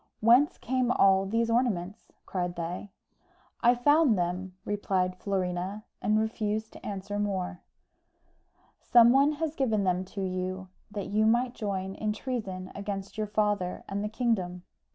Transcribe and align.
"Whence 0.19 0.57
came 0.57 0.89
all 0.91 1.27
these 1.27 1.51
ornaments?" 1.51 2.11
cried 2.25 2.55
they. 2.55 2.89
"I 3.61 3.75
found 3.75 4.17
them," 4.17 4.55
replied 4.65 5.15
Florina, 5.15 5.83
and 6.01 6.19
refused 6.19 6.73
to 6.73 6.83
answer 6.83 7.19
more. 7.19 7.61
"Some 8.79 9.11
one 9.11 9.33
has 9.33 9.53
given 9.53 9.83
them 9.83 10.03
to 10.05 10.23
you 10.23 10.69
that 10.89 11.09
you 11.09 11.27
might 11.27 11.53
join 11.53 11.93
in 11.93 12.13
treason 12.13 12.71
against 12.73 13.15
your 13.15 13.27
father 13.27 13.83
and 13.87 14.03
the 14.03 14.09
kingdom. 14.09 14.63